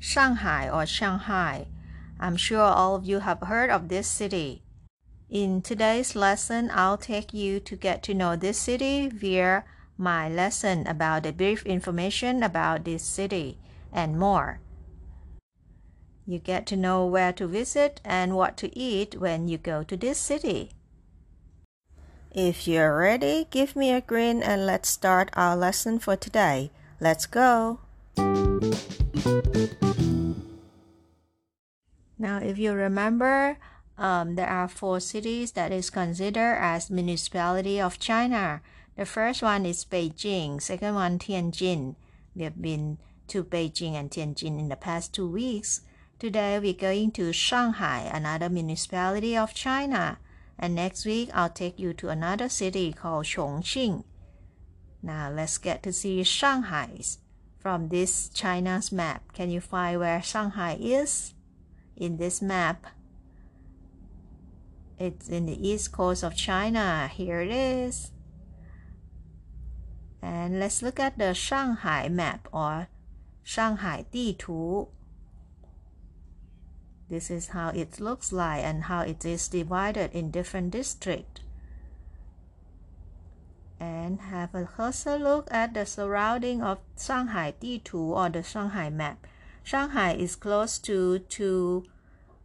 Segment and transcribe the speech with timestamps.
[0.00, 1.66] Shanghai or Shanghai.
[2.18, 4.62] I'm sure all of you have heard of this city.
[5.28, 9.64] In today's lesson, I'll take you to get to know this city via
[9.96, 13.58] my lesson about the brief information about this city
[13.92, 14.60] and more.
[16.26, 19.96] You get to know where to visit and what to eat when you go to
[19.96, 20.70] this city.
[22.32, 26.70] If you're ready, give me a grin and let's start our lesson for today.
[27.00, 27.80] Let's go!
[32.40, 33.58] Now, if you remember,
[33.98, 38.62] um, there are four cities that is considered as municipality of China.
[38.96, 41.96] The first one is Beijing, second one Tianjin.
[42.34, 45.82] We have been to Beijing and Tianjin in the past two weeks.
[46.18, 50.18] Today we're going to Shanghai, another municipality of China.
[50.58, 54.04] And next week, I'll take you to another city called Chongqing.
[55.02, 57.00] Now, let's get to see Shanghai
[57.58, 59.32] from this China's map.
[59.32, 61.34] Can you find where Shanghai is
[61.99, 62.85] in this map?
[64.97, 67.09] It's in the east coast of China.
[67.13, 68.11] Here it is.
[70.21, 72.87] And let's look at the Shanghai map or
[73.43, 74.87] Shanghai 地图.
[77.09, 81.41] This is how it looks like and how it is divided in different districts.
[83.79, 89.27] And have a closer look at the surrounding of Shanghai 地图 or the Shanghai map.
[89.61, 91.83] Shanghai is close to two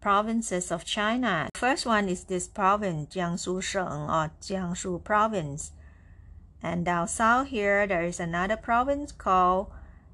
[0.00, 1.48] provinces of China.
[1.54, 5.72] First one is this province, Jiangsu Sheng or Jiangsu province.
[6.62, 9.70] And down south here, there is another province called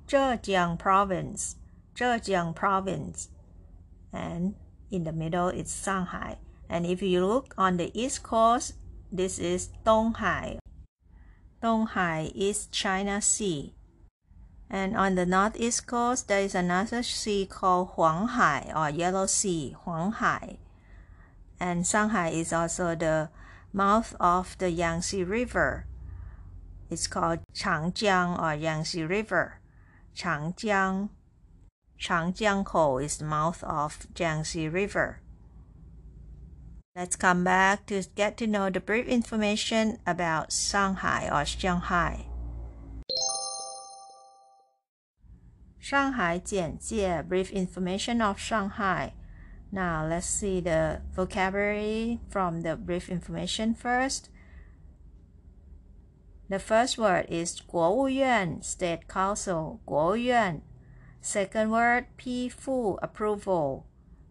[0.09, 1.57] Zhejiang province.
[1.95, 3.29] Zhejiang province
[4.15, 4.55] and
[4.91, 6.39] in the middle is Shanghai.
[6.69, 8.75] And if you look on the east coast,
[9.13, 10.59] this is Donghai.
[11.63, 13.75] Donghai is China Sea.
[14.75, 20.57] And on the northeast coast, there is another sea called Huanghai or Yellow Sea, Huanghai.
[21.61, 23.29] And Shanghai is also the
[23.73, 25.87] mouth of the Yangtze River.
[26.91, 29.61] It's called Changjiang or Yangtze River.
[30.17, 31.11] Changjiang
[32.01, 35.21] Changjiangkou is the mouth of Yangtze River.
[36.97, 42.27] Let's come back to get to know the brief information about Shanghai or Shanghai.
[45.84, 49.14] Shanghai 简介 brief information of Shanghai.
[49.72, 54.30] Now let's see the vocabulary from the brief information first.
[56.50, 60.62] The first word is 国务院 State Council 国务院
[61.22, 63.84] Second word, 批复 approval,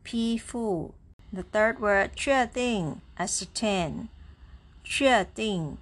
[0.03, 0.95] 批复.
[1.31, 4.09] The third word, 确定 ascertain,
[4.83, 5.77] 确定.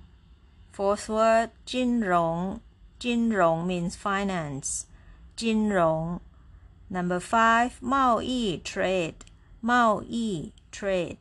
[0.74, 2.60] Fourth word, 金融
[2.98, 4.86] 金融 means finance,
[5.34, 6.20] 金融.
[6.88, 9.14] Number five, 贸易 trade,
[9.60, 11.18] 贸易 trade.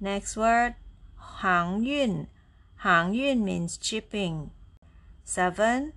[0.00, 0.74] Next word,
[1.14, 2.26] 航运
[2.76, 4.48] 航运 means shipping.
[5.24, 5.92] Seven,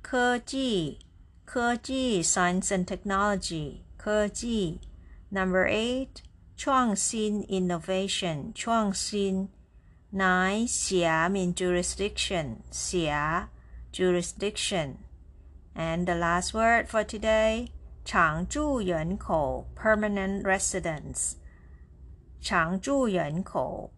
[0.00, 1.00] 科技，
[1.46, 4.80] 科技 science and technology 科技
[5.30, 6.08] number eight
[6.56, 9.48] 创新 innovation 创新
[10.12, 13.48] nine 辖 mean jurisdiction 辖
[13.92, 14.98] jurisdiction
[15.74, 17.68] and the last word for today
[18.04, 21.34] 常住人口 permanent residence
[22.40, 23.90] 常住人口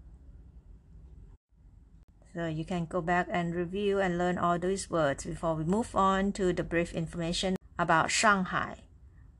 [2.34, 5.96] so you can go back and review and learn all these words before we move
[5.96, 8.76] on to the brief information about Shanghai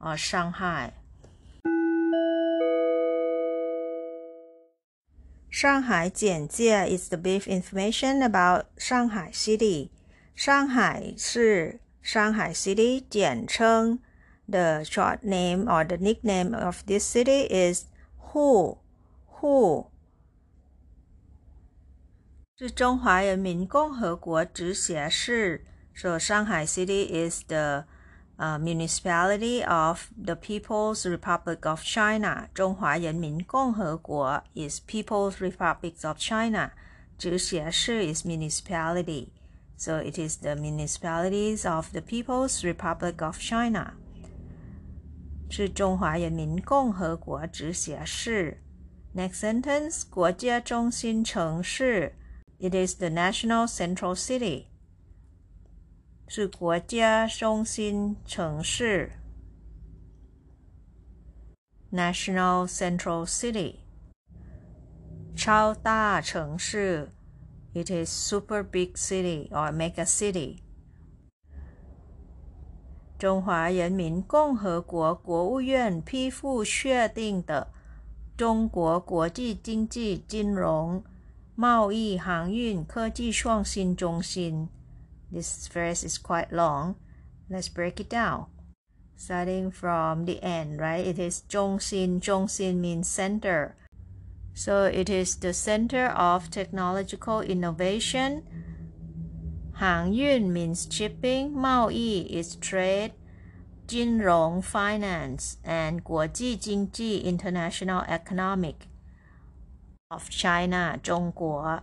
[0.00, 0.92] or Shanghai.
[5.50, 9.90] Shanghai 简介 is the brief information about Shanghai City.
[10.36, 13.98] Shanghai 是 Shanghai City 简称
[14.48, 17.86] the short name or the nickname of this city is
[18.32, 18.78] Hu
[19.40, 19.86] Hu
[22.56, 25.64] 是中华人民共和国直辖市。
[25.94, 27.84] So Shanghai City is the
[28.36, 32.48] uh, municipality of the People's Republic of China.
[32.52, 36.72] 中华人民共和国 is People's Republic of China.
[37.16, 39.28] 直辖市 is municipality.
[39.82, 43.94] So it is the municipalities of the People's Republic of China.
[45.50, 48.62] 是中华人民共和国直辖市。
[49.14, 52.14] Next sentence，国家中心城市。
[52.60, 54.66] it is the national central city.
[56.26, 59.12] 是国家中心城市
[61.92, 63.76] national central city.
[65.36, 67.12] 超大城市
[67.74, 70.62] it is super big city or mega city.
[73.18, 77.72] 中华人民共和国国务院批复确定的
[78.36, 81.02] 中国国际经济金融
[81.56, 84.68] 贸易、航运、科技创新中心。
[85.32, 86.94] This phrase is quite long.
[87.50, 88.46] Let's break it down.
[89.18, 91.02] Starting from the end, right?
[91.02, 92.20] It is 中心.
[92.20, 93.72] 中心 means center.
[94.54, 98.42] So it is the center of technological innovation.
[99.72, 101.50] 航运 means shipping.
[101.52, 103.12] 贸易 is trade.
[103.86, 108.74] 金融 finance and 国际经济 international economic
[110.08, 111.82] of China, 中国.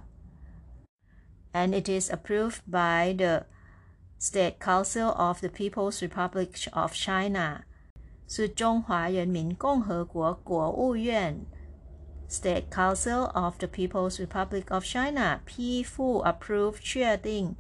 [1.54, 3.46] And it is approved by the
[4.20, 7.64] State Council of the People's Republic of China.
[8.28, 11.46] 是中华人民共和国国务院
[12.30, 17.56] State Council of the People's Republic of China 批复 approve 确定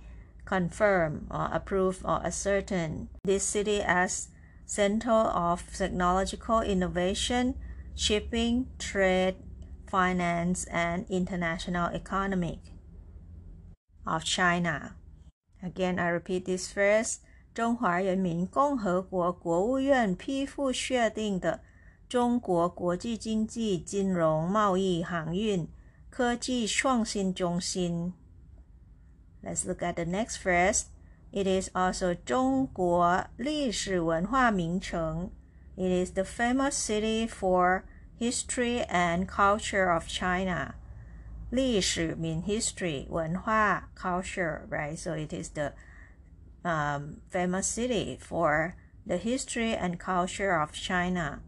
[0.45, 4.29] confirm or approve or ascertain this city as
[4.65, 7.55] center of technological innovation,
[7.95, 9.35] shipping, trade,
[9.87, 12.59] finance and international economic
[14.05, 14.95] of China.
[15.61, 17.19] Again, I repeat this phrase.
[17.53, 21.61] 中华人民共和国国务院批复确定的
[22.09, 25.67] 中国国际经济、金融、贸易、航运、
[26.09, 28.13] 科技创新中心。
[29.43, 30.85] Let's look at the next phrase.
[31.31, 35.31] It is also 中国历史文化名城。
[35.75, 37.83] It is the famous city for
[38.17, 40.75] history and culture of China.
[41.49, 44.97] 历史 mean history, 文化 culture, right?
[44.97, 45.73] So it is the
[46.63, 51.41] um, famous city for the history and culture of China.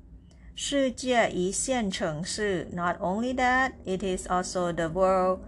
[0.56, 5.42] 世界一线城市 Not only that, it is also the world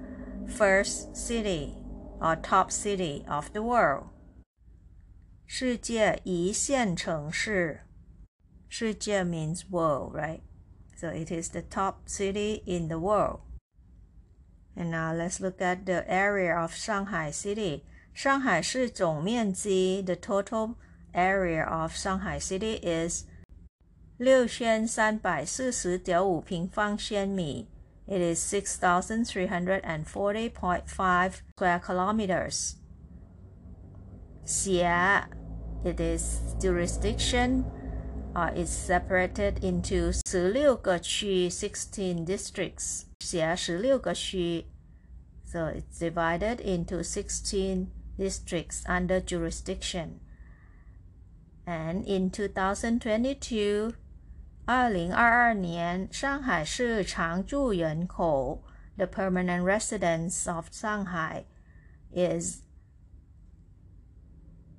[0.47, 1.73] first city
[2.19, 4.09] or top city of the world.
[5.47, 7.81] 世界一线城市
[8.67, 10.41] 世界 means world, right?
[10.95, 13.39] So it is the top city in the world.
[14.75, 17.83] And now let's look at the area of Shanghai City.
[18.13, 20.75] Shanghai 市总面积 the total
[21.13, 23.23] area of Shanghai City is
[24.17, 27.67] 六千三百四十点五平方千米。
[28.05, 32.79] It is 6,340.5 square kilometers.
[34.49, 35.29] 辖
[35.85, 37.63] it is jurisdiction
[38.35, 44.65] uh, is separated into 16个区 16 districts 辖16个区
[45.45, 50.19] so it's divided into 16 districts under jurisdiction
[51.67, 53.93] and in 2022
[54.65, 58.63] 2022年上海市常住人口
[58.97, 61.43] the permanent residents of Shanghai
[62.13, 62.61] is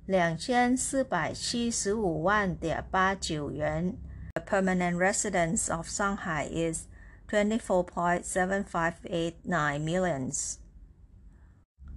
[0.05, 3.97] 两千四百七十五万点八九元。
[4.33, 6.87] The permanent residence of Shanghai is
[7.29, 10.57] 24.7589 millions.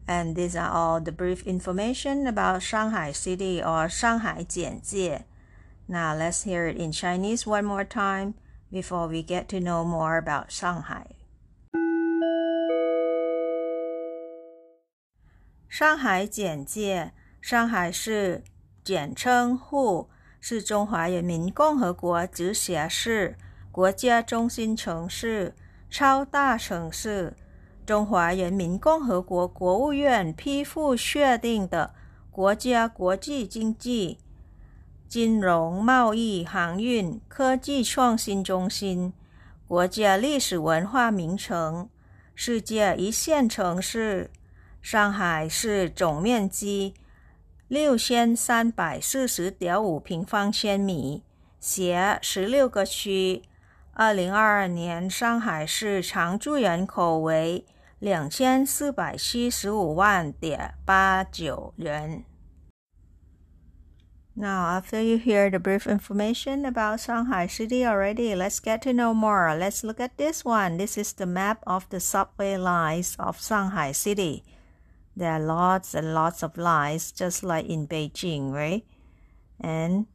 [0.06, 5.24] And these are all the brief information about Shanghai City or Shanghai 简介.
[5.88, 8.34] Now let's hear it in Chinese one more time
[8.70, 11.06] before we get to know more about Shanghai.
[15.68, 18.42] 上海简介上海市
[18.82, 20.08] 简称沪，
[20.40, 23.36] 是中华人民共和国直辖市、
[23.72, 25.54] 国家中心城市、
[25.90, 27.36] 超大城市。
[27.84, 31.94] 中华人民共和国国务院批复确定的
[32.30, 34.18] 国家国际经济、
[35.09, 39.11] 金融、贸易、航运、科技创新中心，
[39.67, 41.89] 国家历史文化名城，
[42.35, 44.29] 世界一线城市。
[44.83, 46.93] 上海市总面积。
[47.67, 51.23] 六千三百四十点五平方千米，
[51.59, 53.41] 辖十六个区。
[53.93, 57.65] 二零二二年，上海市常住人口为
[57.97, 62.23] 两千四百七十五万点八九人。
[64.39, 69.53] Now, after you hear the brief information about Shanghai City already, let's get to know more.
[69.53, 70.77] Let's look at this one.
[70.77, 74.45] This is the map of the subway lines of Shanghai City.
[75.13, 78.85] There are lots and lots of lines, just like in Beijing, right?
[79.59, 80.07] And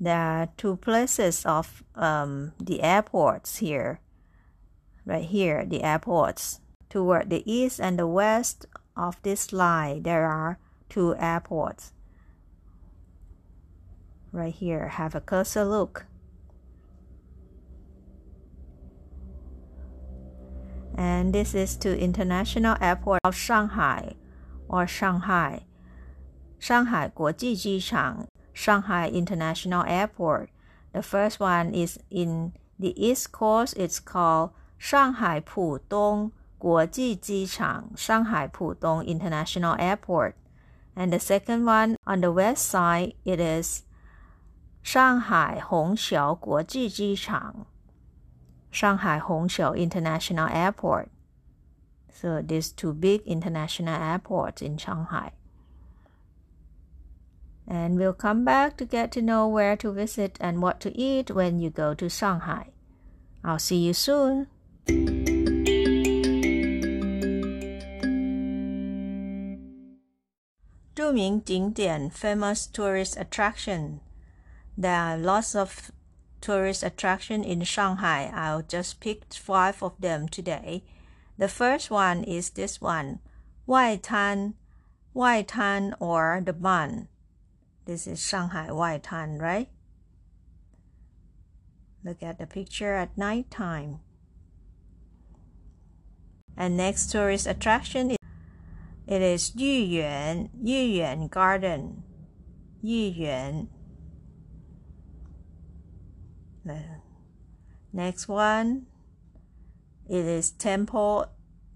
[0.00, 4.00] there are two places of um, the airports here.
[5.04, 6.60] Right here, the airports.
[6.88, 8.64] Toward the east and the west
[8.96, 11.92] of this line, there are two airports
[14.32, 14.88] right here.
[14.88, 16.06] Have a closer look.
[20.96, 24.14] And this is two International Airport of Shanghai
[24.68, 25.64] or Shanghai.
[26.58, 30.50] Shanghai 国际机场, Shanghai International Airport.
[30.92, 33.74] The first one is in the East Coast.
[33.78, 40.34] It's called Shanghai Pudong 国际机场, Shanghai Pudong International Airport.
[40.94, 43.84] And the second one on the west side, it is
[44.81, 47.65] Shanghai Hongqiao 国际机场
[48.71, 51.07] Shanghai Hongqiao International Airport.
[52.11, 55.31] So these two big international airports in Shanghai.
[57.67, 61.31] And we'll come back to get to know where to visit and what to eat
[61.31, 62.67] when you go to Shanghai.
[63.43, 64.47] I'll see you soon.
[70.95, 73.99] 着名景点 famous tourist attraction.
[74.80, 75.92] there are lots of
[76.40, 78.32] tourist attraction in Shanghai.
[78.34, 80.84] I'll just pick five of them today.
[81.36, 83.18] The first one is this one,
[83.66, 84.54] Wai Tan,
[85.12, 87.08] Wai Tan or the Bund.
[87.84, 89.68] This is Shanghai Wai Tan, right?
[92.02, 94.00] Look at the picture at night time.
[96.56, 98.16] And next tourist attraction, is
[99.06, 102.02] it is Yuyuan, Yuyuan Garden,
[102.82, 103.68] Yuyuan.
[107.92, 108.86] Next one,
[110.08, 111.26] it is temple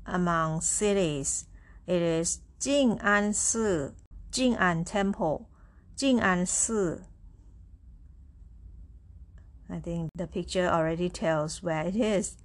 [0.06, 1.46] among cities.
[1.86, 3.94] It is Jing'an Si,
[4.30, 5.48] Jing'an Temple,
[5.96, 7.02] Jing'an Si.
[9.70, 12.36] I think the picture already tells where it is.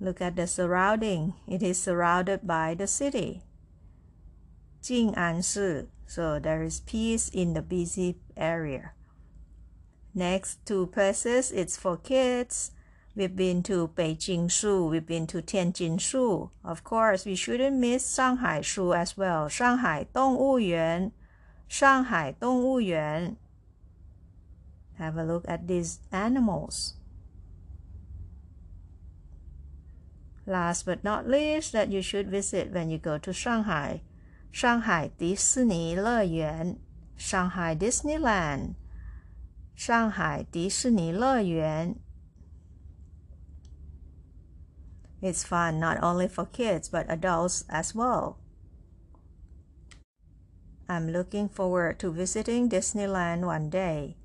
[0.00, 1.34] Look at the surrounding.
[1.46, 3.42] It is surrounded by the city.
[4.82, 5.88] Jing'an Si.
[6.06, 8.92] So there is peace in the busy area.
[10.14, 12.72] Next two places, it's for kids.
[13.14, 16.50] We've been to Beijing Zoo, we've been to Tianjin Zoo.
[16.64, 19.48] Of course, we shouldn't miss Shanghai Zoo as well.
[19.48, 21.12] Shanghai Dongyuan,
[21.68, 23.36] Shanghai Dongyuan.
[24.98, 26.94] Have a look at these animals.
[30.46, 34.02] Last but not least, that you should visit when you go to Shanghai,
[34.50, 35.94] Shanghai Disney
[37.16, 38.74] Shanghai Disneyland.
[39.79, 41.95] 上海迪士尼乐园。
[45.21, 48.35] It's fun not only for kids but adults as well.
[50.87, 54.17] I'm looking forward to visiting Disneyland one day.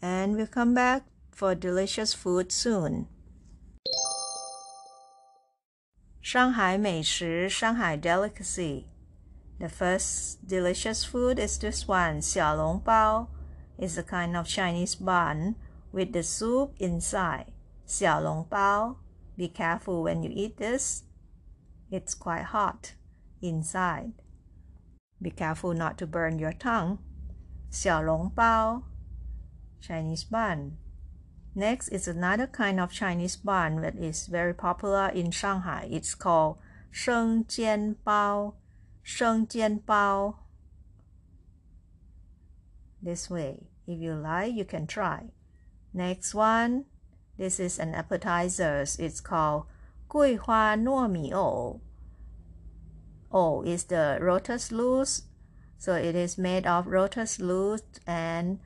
[0.00, 3.06] And we'll come back for delicious food soon.
[6.22, 8.84] Shanghai 美食 Shanghai delicacy.
[9.58, 13.28] The first delicious food is this one, 小笼包
[13.77, 15.55] is a kind of Chinese bun
[15.91, 17.51] with the soup inside.
[17.87, 18.97] Xiaolong bao.
[19.37, 21.03] Be careful when you eat this.
[21.91, 22.93] It's quite hot
[23.41, 24.13] inside.
[25.21, 26.99] Be careful not to burn your tongue.
[27.71, 28.83] Xiaolong bao.
[29.81, 30.77] Chinese bun.
[31.53, 35.87] Next is another kind of Chinese bun that is very popular in Shanghai.
[35.89, 36.57] It's called
[36.91, 38.55] sheng jian bao.
[39.03, 40.35] Sheng jian bao
[43.05, 43.67] this way.
[43.87, 45.29] If you like, you can try.
[45.93, 46.85] Next one.
[47.37, 48.83] This is an appetizer.
[48.99, 49.65] It's called
[50.09, 51.81] Guihua Nuo Mi O.
[53.31, 55.23] O is the lotus loose.
[55.77, 58.59] So it is made of lotus loose and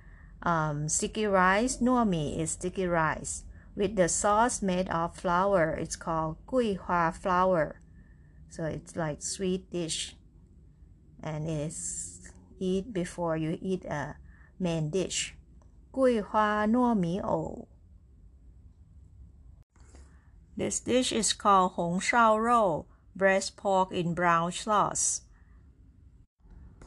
[0.44, 1.78] um, sticky rice.
[1.78, 3.44] Nuo Mi is sticky rice.
[3.76, 5.72] With the sauce made of flour.
[5.72, 7.82] It's called Guihua flower.
[8.50, 10.16] So it's like sweet dish.
[11.22, 14.16] And it is eat before you eat a
[14.60, 15.36] main dish.
[20.58, 22.86] This dish is called Hong Shao Rou,
[23.16, 25.22] braised pork in brown sauce.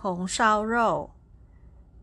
[0.00, 1.10] Hong Shao Rou.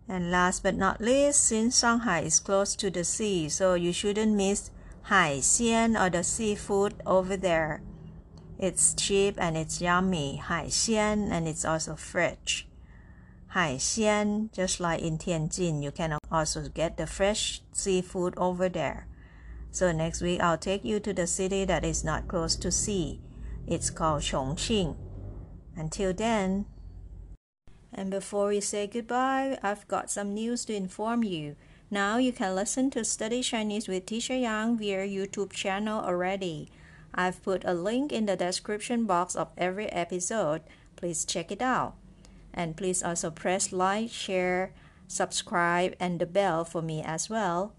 [0.07, 4.35] And last but not least, since Shanghai is close to the sea, so you shouldn't
[4.35, 4.71] miss
[5.03, 7.81] Hai Xian or the seafood over there.
[8.57, 12.68] It's cheap and it's yummy, Hai Xian, and it's also fresh.
[13.51, 19.07] 海鲜 just like in Tianjin, you can also get the fresh seafood over there.
[19.71, 23.19] So next week I'll take you to the city that is not close to sea.
[23.65, 24.95] It's called Chongqing.
[25.75, 26.65] Until then,
[27.91, 31.55] and before we say goodbye, I've got some news to inform you.
[31.89, 36.69] Now you can listen to Study Chinese with Teacher Yang via YouTube channel already.
[37.15, 40.61] I've put a link in the description box of every episode.
[40.95, 41.95] Please check it out.
[42.58, 44.72] And please also press like, share,
[45.08, 47.72] subscribe, and the bell for me as well.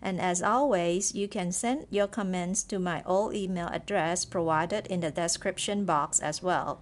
[0.00, 5.00] And as always, you can send your comments to my old email address provided in
[5.00, 6.78] the description box as well.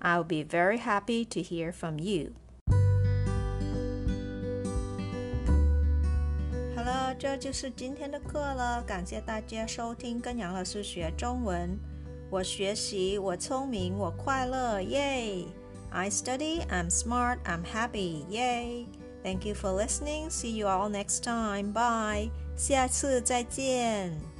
[0.00, 2.32] I'll be very happy to hear from you.
[6.76, 8.82] 好了，这就是今天的课了。
[8.82, 11.78] 感谢大家收听跟杨老师学中文。
[12.30, 15.44] 我学习，我聪明，我快乐，耶
[15.94, 18.86] ！I study, I'm smart, I'm happy, yay!
[19.22, 20.30] Thank you for listening.
[20.30, 21.72] See you all next time.
[21.72, 22.30] Bye.
[22.56, 24.33] 下次再见。